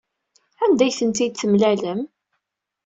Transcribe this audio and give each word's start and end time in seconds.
Anda 0.63 0.83
ay 0.85 0.93
tent-id-temlalem? 0.97 2.01